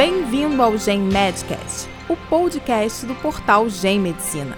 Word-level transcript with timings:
Bem-vindo 0.00 0.62
ao 0.62 0.78
Gen 0.78 1.00
Medcast, 1.00 1.86
o 2.08 2.16
podcast 2.16 3.04
do 3.04 3.14
portal 3.16 3.68
Gen 3.68 4.00
Medicina. 4.00 4.56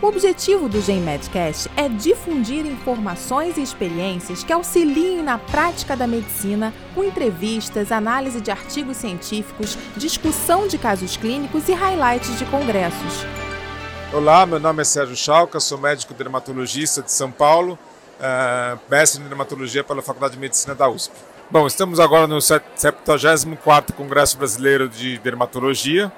O 0.00 0.06
objetivo 0.06 0.68
do 0.68 0.80
Gen 0.80 1.00
Medcast 1.00 1.68
é 1.76 1.88
difundir 1.88 2.64
informações 2.64 3.56
e 3.56 3.62
experiências 3.62 4.44
que 4.44 4.52
auxiliem 4.52 5.24
na 5.24 5.38
prática 5.38 5.96
da 5.96 6.06
medicina, 6.06 6.72
com 6.94 7.02
entrevistas, 7.02 7.90
análise 7.90 8.40
de 8.40 8.52
artigos 8.52 8.98
científicos, 8.98 9.76
discussão 9.96 10.68
de 10.68 10.78
casos 10.78 11.16
clínicos 11.16 11.68
e 11.68 11.72
highlights 11.72 12.38
de 12.38 12.44
congressos. 12.44 13.26
Olá, 14.12 14.46
meu 14.46 14.60
nome 14.60 14.82
é 14.82 14.84
Sérgio 14.84 15.16
Chalca, 15.16 15.58
sou 15.58 15.78
médico 15.78 16.14
dermatologista 16.14 17.02
de 17.02 17.10
São 17.10 17.32
Paulo, 17.32 17.76
uh, 18.20 18.78
mestre 18.88 19.20
em 19.20 19.26
dermatologia 19.26 19.82
pela 19.82 20.00
Faculdade 20.00 20.34
de 20.34 20.38
Medicina 20.38 20.76
da 20.76 20.88
USP. 20.88 21.12
Bom, 21.48 21.64
estamos 21.64 22.00
agora 22.00 22.26
no 22.26 22.38
74º 22.38 23.92
Congresso 23.92 24.36
Brasileiro 24.36 24.88
de 24.88 25.16
Dermatologia 25.18 26.10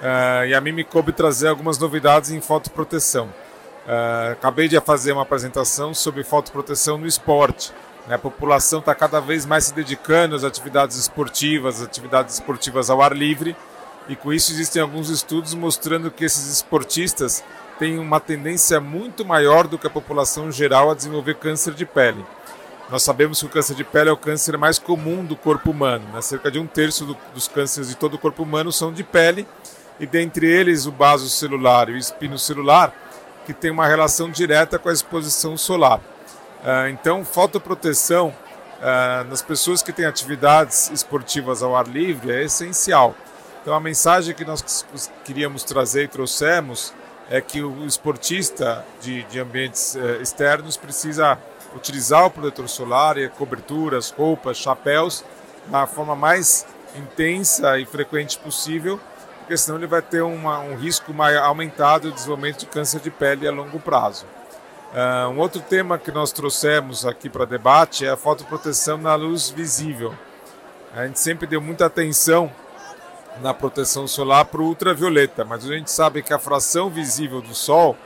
uh, 0.00 0.46
e 0.46 0.54
a 0.54 0.60
mim 0.60 0.70
me 0.70 0.84
coube 0.84 1.10
trazer 1.10 1.48
algumas 1.48 1.76
novidades 1.76 2.30
em 2.30 2.40
fotoproteção. 2.40 3.26
Uh, 3.26 4.30
acabei 4.30 4.68
de 4.68 4.80
fazer 4.80 5.10
uma 5.10 5.22
apresentação 5.22 5.92
sobre 5.92 6.22
fotoproteção 6.22 6.96
no 6.98 7.06
esporte. 7.08 7.72
Né? 8.06 8.14
A 8.14 8.18
população 8.18 8.78
está 8.78 8.94
cada 8.94 9.18
vez 9.18 9.44
mais 9.44 9.64
se 9.64 9.74
dedicando 9.74 10.36
às 10.36 10.44
atividades 10.44 10.96
esportivas, 10.96 11.82
atividades 11.82 12.34
esportivas 12.34 12.90
ao 12.90 13.02
ar 13.02 13.12
livre, 13.12 13.56
e 14.08 14.14
com 14.14 14.32
isso 14.32 14.52
existem 14.52 14.80
alguns 14.80 15.10
estudos 15.10 15.52
mostrando 15.52 16.12
que 16.12 16.24
esses 16.24 16.46
esportistas 16.46 17.42
têm 17.76 17.98
uma 17.98 18.20
tendência 18.20 18.80
muito 18.80 19.24
maior 19.24 19.66
do 19.66 19.76
que 19.76 19.88
a 19.88 19.90
população 19.90 20.48
geral 20.52 20.92
a 20.92 20.94
desenvolver 20.94 21.34
câncer 21.34 21.74
de 21.74 21.84
pele. 21.84 22.24
Nós 22.90 23.04
sabemos 23.04 23.38
que 23.38 23.46
o 23.46 23.48
câncer 23.48 23.76
de 23.76 23.84
pele 23.84 24.10
é 24.10 24.12
o 24.12 24.16
câncer 24.16 24.58
mais 24.58 24.78
comum 24.78 25.24
do 25.24 25.36
corpo 25.36 25.70
humano. 25.70 26.04
Né? 26.12 26.20
Cerca 26.20 26.50
de 26.50 26.58
um 26.58 26.66
terço 26.66 27.04
do, 27.04 27.16
dos 27.32 27.46
cânceres 27.46 27.88
de 27.88 27.94
todo 27.94 28.14
o 28.14 28.18
corpo 28.18 28.42
humano 28.42 28.72
são 28.72 28.92
de 28.92 29.04
pele, 29.04 29.46
e 30.00 30.06
dentre 30.06 30.50
eles 30.50 30.86
o 30.86 30.92
baso 30.92 31.28
celular 31.28 31.88
e 31.88 31.92
o 31.92 31.96
espinocelular, 31.96 32.92
que 33.46 33.54
tem 33.54 33.70
uma 33.70 33.86
relação 33.86 34.30
direta 34.30 34.78
com 34.78 34.88
a 34.88 34.92
exposição 34.92 35.56
solar. 35.56 35.98
Uh, 35.98 36.88
então, 36.90 37.24
fotoproteção 37.24 38.28
uh, 38.28 39.24
nas 39.28 39.40
pessoas 39.40 39.82
que 39.82 39.92
têm 39.92 40.06
atividades 40.06 40.90
esportivas 40.90 41.62
ao 41.62 41.76
ar 41.76 41.86
livre 41.86 42.32
é 42.32 42.44
essencial. 42.44 43.14
Então, 43.62 43.74
a 43.74 43.80
mensagem 43.80 44.34
que 44.34 44.44
nós 44.44 44.84
queríamos 45.24 45.62
trazer 45.62 46.04
e 46.04 46.08
trouxemos 46.08 46.92
é 47.30 47.40
que 47.40 47.62
o 47.62 47.86
esportista 47.86 48.84
de, 49.00 49.22
de 49.24 49.38
ambientes 49.38 49.94
eh, 49.94 50.18
externos 50.20 50.76
precisa 50.76 51.38
utilizar 51.74 52.26
o 52.26 52.30
protetor 52.30 52.68
solar 52.68 53.16
e 53.18 53.28
coberturas, 53.28 54.10
roupas, 54.10 54.56
chapéus 54.56 55.24
da 55.66 55.86
forma 55.86 56.16
mais 56.16 56.66
intensa 56.96 57.78
e 57.78 57.84
frequente 57.84 58.38
possível, 58.38 58.98
porque 59.38 59.56
senão 59.56 59.78
ele 59.78 59.86
vai 59.86 60.02
ter 60.02 60.22
uma, 60.22 60.60
um 60.60 60.76
risco 60.76 61.12
mais 61.12 61.36
aumentado 61.36 62.08
de 62.08 62.14
desenvolvimento 62.14 62.60
de 62.60 62.66
câncer 62.66 63.00
de 63.00 63.10
pele 63.10 63.46
a 63.46 63.52
longo 63.52 63.78
prazo. 63.78 64.26
Uh, 64.92 65.30
um 65.30 65.38
outro 65.38 65.60
tema 65.60 65.98
que 65.98 66.10
nós 66.10 66.32
trouxemos 66.32 67.06
aqui 67.06 67.28
para 67.28 67.44
debate 67.44 68.04
é 68.04 68.10
a 68.10 68.16
fotoproteção 68.16 68.98
na 68.98 69.14
luz 69.14 69.48
visível. 69.48 70.12
A 70.94 71.06
gente 71.06 71.20
sempre 71.20 71.46
deu 71.46 71.60
muita 71.60 71.86
atenção 71.86 72.50
na 73.40 73.54
proteção 73.54 74.08
solar 74.08 74.46
para 74.46 74.60
o 74.60 74.66
ultravioleta, 74.66 75.44
mas 75.44 75.64
a 75.64 75.68
gente 75.68 75.90
sabe 75.92 76.22
que 76.22 76.32
a 76.32 76.38
fração 76.38 76.90
visível 76.90 77.40
do 77.40 77.54
Sol 77.54 77.96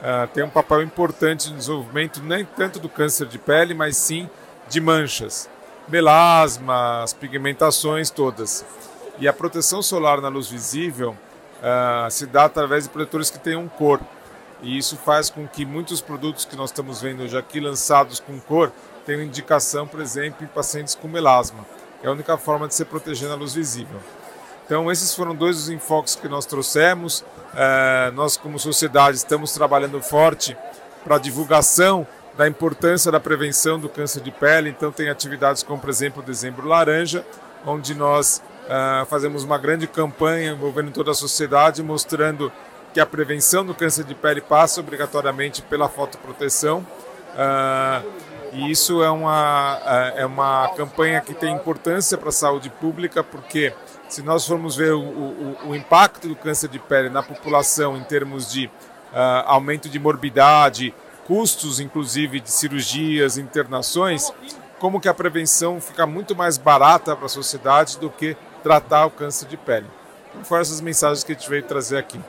uh, 0.00 0.26
tem 0.32 0.44
um 0.44 0.50
papel 0.50 0.82
importante 0.82 1.50
no 1.50 1.56
desenvolvimento 1.56 2.22
nem 2.22 2.44
tanto 2.44 2.78
do 2.78 2.88
câncer 2.88 3.26
de 3.26 3.38
pele, 3.38 3.74
mas 3.74 3.96
sim 3.96 4.28
de 4.68 4.80
manchas, 4.80 5.48
melasma, 5.88 7.02
as 7.02 7.12
pigmentações 7.12 8.10
todas. 8.10 8.64
E 9.18 9.28
a 9.28 9.32
proteção 9.32 9.82
solar 9.82 10.20
na 10.20 10.28
luz 10.28 10.48
visível 10.48 11.16
uh, 11.60 12.10
se 12.10 12.26
dá 12.26 12.44
através 12.44 12.84
de 12.84 12.90
protetores 12.90 13.30
que 13.30 13.38
tenham 13.38 13.68
cor. 13.68 14.00
E 14.62 14.78
isso 14.78 14.96
faz 14.96 15.28
com 15.28 15.46
que 15.46 15.64
muitos 15.64 16.00
produtos 16.00 16.44
que 16.44 16.56
nós 16.56 16.70
estamos 16.70 17.00
vendo 17.00 17.22
hoje 17.22 17.36
aqui 17.36 17.60
lançados 17.60 18.18
com 18.18 18.40
cor 18.40 18.72
tenham 19.04 19.22
indicação, 19.22 19.86
por 19.86 20.00
exemplo, 20.00 20.44
em 20.44 20.48
pacientes 20.48 20.94
com 20.94 21.06
melasma. 21.06 21.66
É 22.02 22.08
a 22.08 22.12
única 22.12 22.36
forma 22.36 22.66
de 22.66 22.74
se 22.74 22.84
proteger 22.84 23.28
na 23.28 23.34
luz 23.34 23.54
visível. 23.54 24.00
Então, 24.64 24.90
esses 24.90 25.14
foram 25.14 25.34
dois 25.34 25.56
dos 25.56 25.68
enfoques 25.68 26.14
que 26.14 26.28
nós 26.28 26.46
trouxemos. 26.46 27.24
É, 27.54 28.10
nós, 28.14 28.36
como 28.36 28.58
sociedade, 28.58 29.16
estamos 29.16 29.52
trabalhando 29.52 30.00
forte 30.00 30.56
para 31.04 31.16
a 31.16 31.18
divulgação 31.18 32.06
da 32.36 32.48
importância 32.48 33.12
da 33.12 33.20
prevenção 33.20 33.78
do 33.78 33.88
câncer 33.88 34.22
de 34.22 34.30
pele. 34.30 34.70
Então, 34.70 34.90
tem 34.90 35.08
atividades 35.10 35.62
como, 35.62 35.80
por 35.80 35.90
exemplo, 35.90 36.22
o 36.22 36.26
Dezembro 36.26 36.66
Laranja, 36.66 37.24
onde 37.66 37.94
nós 37.94 38.42
é, 38.68 39.04
fazemos 39.04 39.44
uma 39.44 39.58
grande 39.58 39.86
campanha 39.86 40.52
envolvendo 40.52 40.90
toda 40.90 41.10
a 41.10 41.14
sociedade, 41.14 41.82
mostrando 41.82 42.50
que 42.92 43.00
a 43.00 43.06
prevenção 43.06 43.64
do 43.66 43.74
câncer 43.74 44.04
de 44.04 44.14
pele 44.14 44.40
passa 44.40 44.80
obrigatoriamente 44.80 45.60
pela 45.62 45.88
fotoproteção. 45.88 46.86
É, 47.36 48.02
e 48.54 48.70
isso 48.70 49.02
é 49.02 49.10
uma, 49.10 49.80
é 50.16 50.24
uma 50.24 50.68
campanha 50.76 51.20
que 51.20 51.34
tem 51.34 51.54
importância 51.54 52.16
para 52.16 52.28
a 52.28 52.32
saúde 52.32 52.70
pública, 52.70 53.22
porque 53.22 53.74
se 54.08 54.22
nós 54.22 54.46
formos 54.46 54.76
ver 54.76 54.92
o, 54.92 55.00
o, 55.00 55.56
o, 55.70 55.74
impacto 55.74 56.28
do 56.28 56.36
câncer 56.36 56.68
de 56.68 56.78
pele 56.78 57.08
na 57.08 57.22
população 57.22 57.96
em 57.96 58.04
termos 58.04 58.50
de 58.50 58.66
uh, 58.66 59.42
aumento 59.46 59.88
de 59.88 59.98
morbidade, 59.98 60.94
custos 61.26 61.80
inclusive 61.80 62.38
de 62.38 62.50
cirurgias, 62.50 63.36
internações, 63.36 64.32
como 64.78 65.00
que 65.00 65.08
a 65.08 65.14
prevenção 65.14 65.80
fica 65.80 66.06
muito 66.06 66.36
mais 66.36 66.56
barata 66.56 67.16
para 67.16 67.26
a 67.26 67.28
sociedade 67.28 67.98
do 67.98 68.08
que 68.08 68.36
tratar 68.62 69.06
o 69.06 69.10
câncer 69.10 69.48
de 69.48 69.56
pele. 69.56 69.86
Então 70.30 70.44
foram 70.44 70.62
essas 70.62 70.80
mensagens 70.80 71.24
que 71.24 71.32
a 71.32 71.34
gente 71.34 71.50
veio 71.50 71.62
trazer 71.64 71.98
aqui. 71.98 72.20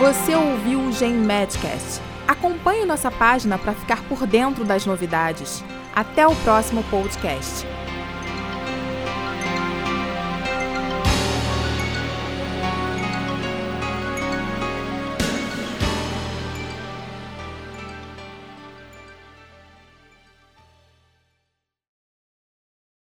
Você 0.00 0.34
ouviu 0.34 0.80
o 0.80 0.92
Gen 0.92 1.14
Medcast. 1.14 2.07
Acompanhe 2.28 2.84
nossa 2.84 3.10
página 3.10 3.56
para 3.56 3.72
ficar 3.72 4.02
por 4.02 4.26
dentro 4.26 4.62
das 4.62 4.84
novidades. 4.84 5.64
Até 5.94 6.26
o 6.26 6.36
próximo 6.36 6.84
podcast. 6.84 7.66